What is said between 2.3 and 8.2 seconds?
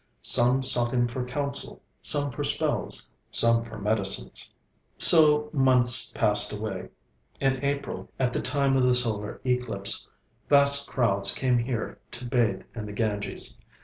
for spells, some for medicines. So months passed away. In April,